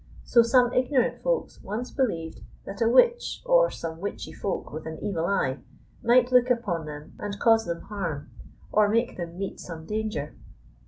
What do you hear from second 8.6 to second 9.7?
or make them meet